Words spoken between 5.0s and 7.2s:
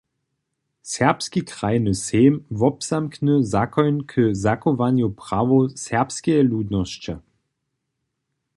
prawow serbskeje ludnosće.